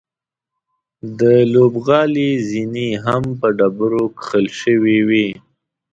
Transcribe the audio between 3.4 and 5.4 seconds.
ډبرو کښل شوې وې.